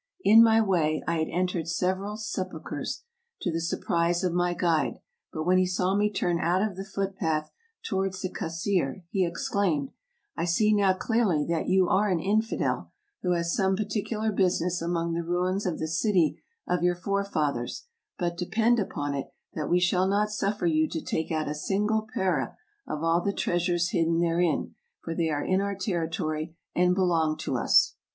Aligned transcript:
In 0.23 0.41
my 0.43 0.59
way 0.61 1.03
I 1.05 1.17
had 1.17 1.27
entered 1.29 1.67
several 1.67 2.17
sepul 2.17 2.63
chers, 2.67 3.03
to 3.41 3.51
the 3.51 3.61
surprise 3.61 4.23
of 4.23 4.33
my 4.33 4.55
guide, 4.55 4.95
but 5.31 5.43
when 5.43 5.59
he 5.59 5.67
saw 5.67 5.93
me 5.95 6.11
turn 6.11 6.39
out 6.39 6.63
of 6.63 6.75
the 6.75 6.83
foot 6.83 7.15
path 7.15 7.51
towards 7.87 8.19
the 8.19 8.31
Kasr, 8.31 9.03
he 9.11 9.23
exclaimed," 9.23 9.91
I 10.35 10.45
see 10.45 10.73
now 10.73 10.93
clearly 10.95 11.45
that 11.49 11.67
you 11.67 11.87
are 11.87 12.09
an 12.09 12.19
infidel, 12.19 12.91
who 13.21 13.33
has 13.33 13.53
some 13.55 13.75
particu 13.77 14.13
lar 14.13 14.31
business 14.31 14.81
among 14.81 15.13
the 15.13 15.21
ruins 15.23 15.67
of 15.67 15.77
the 15.77 15.87
city 15.87 16.41
of 16.67 16.81
your 16.81 16.95
forefathers; 16.95 17.85
but 18.17 18.35
depend 18.37 18.79
upon 18.79 19.13
it, 19.13 19.27
that 19.53 19.69
we 19.69 19.79
shall 19.79 20.07
not 20.07 20.31
suffer 20.31 20.65
you 20.65 20.89
to 20.89 21.01
take 21.03 21.31
out 21.31 21.47
a 21.47 21.53
single 21.53 22.07
para 22.15 22.57
of 22.87 23.03
all 23.03 23.21
the 23.21 23.31
treasures 23.31 23.89
hidden 23.91 24.17
therein, 24.17 24.73
for 25.03 25.13
they 25.13 25.29
are 25.29 25.45
in 25.45 25.61
our 25.61 25.75
territory 25.75 26.57
and 26.75 26.95
belong 26.95 27.37
to 27.37 27.55
us." 27.55 27.97